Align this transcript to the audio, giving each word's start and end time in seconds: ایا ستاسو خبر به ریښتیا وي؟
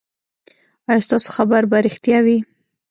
ایا 0.89 1.03
ستاسو 1.05 1.29
خبر 1.37 1.61
به 1.71 1.77
ریښتیا 1.85 2.19
وي؟ 2.25 2.37